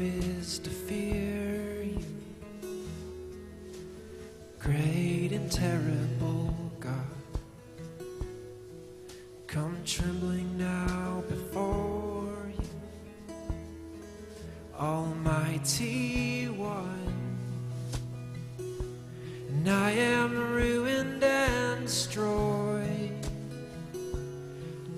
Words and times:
is 0.00 0.58
to 0.60 0.70
fear 0.70 1.82
you, 1.82 2.04
great 4.58 5.30
and 5.32 5.50
terrible 5.50 6.54
God. 6.80 6.94
Come 9.46 9.76
trembling 9.84 10.58
now 10.58 11.22
before 11.28 12.52
you, 12.58 13.34
Almighty 14.78 16.46
One. 16.48 17.38
And 19.48 19.68
I 19.68 19.90
am 19.92 20.36
ruined 20.52 21.22
and 21.22 21.86
destroyed. 21.86 23.12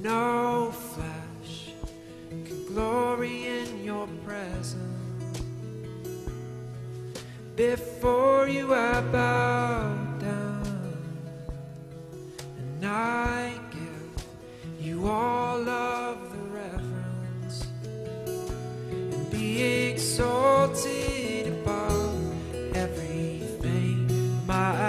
No 0.00 0.70
flesh 0.72 1.72
can 2.30 2.66
glory 2.66 3.46
in 3.46 3.55
your 3.86 4.08
presence. 4.26 5.40
Before 7.54 8.48
you 8.48 8.74
I 8.74 9.00
bow 9.12 9.94
down, 10.18 10.92
and 12.58 12.84
I 12.84 13.52
give 13.70 14.24
you 14.84 15.06
all 15.06 15.68
of 15.68 16.18
the 16.32 16.42
reverence, 16.60 17.66
and 18.90 19.30
be 19.30 19.62
exalted 19.92 21.46
above 21.46 22.74
everything, 22.74 24.08
my 24.46 24.85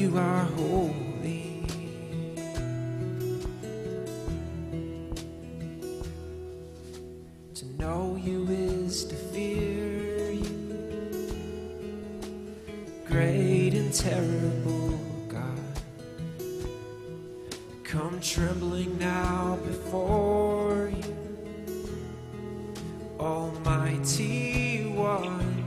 You 0.00 0.16
are 0.16 0.44
holy. 0.56 1.62
To 7.54 7.66
know 7.78 8.16
you 8.18 8.46
is 8.48 9.04
to 9.04 9.14
fear 9.14 10.30
you, 10.30 10.78
great 13.06 13.74
and 13.74 13.92
terrible 13.92 14.98
God. 15.28 15.82
Come 17.84 18.18
trembling 18.22 18.98
now 18.98 19.58
before 19.66 20.90
you, 20.96 21.14
Almighty 23.20 24.94
One. 24.96 25.60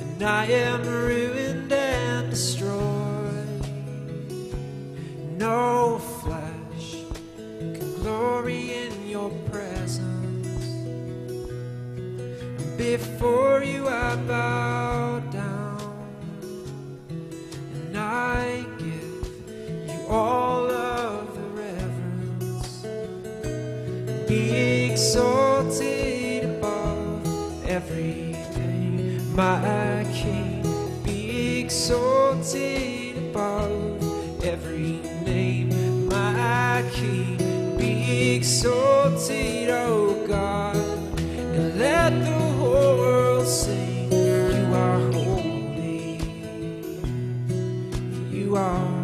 And 0.00 0.22
I 0.24 0.46
am 0.46 0.82
ruined 0.82 1.47
No 5.48 5.96
flesh 5.98 6.88
can 7.56 7.94
glory 8.02 8.62
in 8.84 9.08
your 9.08 9.30
presence. 9.50 10.66
Before 12.76 13.62
you 13.64 13.88
I 13.88 14.16
bow 14.32 15.20
down, 15.32 16.10
and 17.76 17.96
I 17.96 18.62
give 18.76 19.26
you 19.90 20.00
all 20.10 20.70
of 20.70 21.34
the 21.38 21.46
reverence. 21.62 22.84
Be 24.28 24.90
exalted 24.90 26.44
above 26.44 27.64
every 27.66 28.36
name, 28.54 29.34
my 29.34 29.97
You 48.58 48.97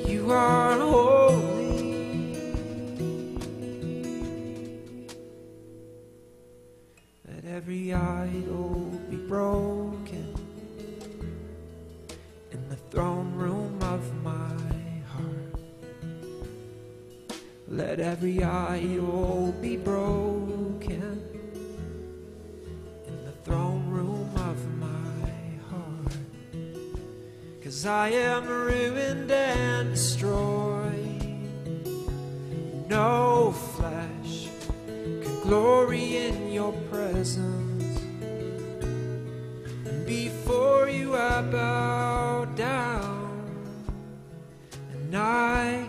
You 0.07 0.31
are 0.31 0.79
holy. 0.79 2.37
Let 7.27 7.45
every 7.45 7.93
idol 7.93 8.91
be 9.09 9.17
broken 9.17 10.35
in 12.51 12.69
the 12.69 12.75
throne 12.89 13.33
room 13.35 13.52
Let 17.75 17.99
every 17.99 18.43
idol 18.43 19.51
be 19.59 19.77
broken 19.77 21.19
in 23.07 23.25
the 23.25 23.31
throne 23.43 23.89
room 23.89 24.29
of 24.35 24.77
my 24.77 25.31
heart. 25.71 26.15
Cause 27.63 27.83
I 27.87 28.09
am 28.09 28.45
ruined 28.45 29.31
and 29.31 29.89
destroyed. 29.89 31.25
No 32.89 33.55
flesh 33.75 34.49
can 34.85 35.41
glory 35.41 36.17
in 36.27 36.51
your 36.51 36.73
presence. 36.91 37.99
Before 40.05 40.87
you 40.89 41.15
I 41.15 41.41
bow 41.41 42.45
down, 42.55 43.57
and 44.91 45.17
I 45.17 45.82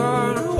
burn 0.00 0.59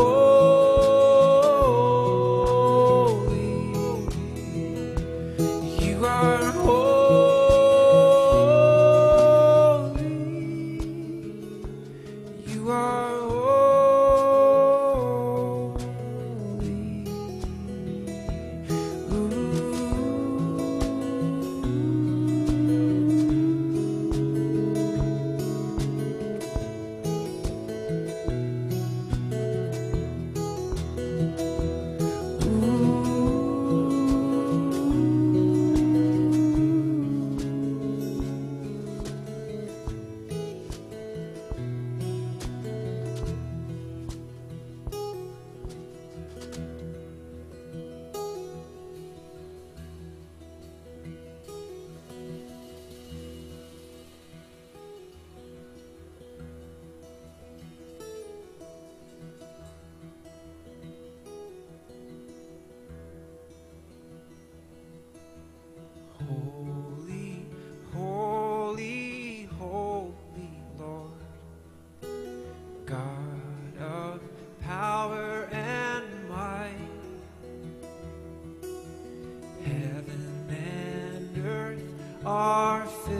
filled 82.31 83.20